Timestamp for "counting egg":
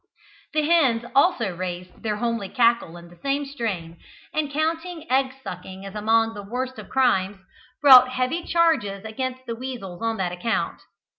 4.51-5.31